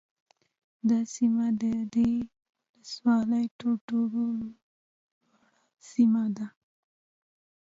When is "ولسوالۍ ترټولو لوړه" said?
2.71-4.49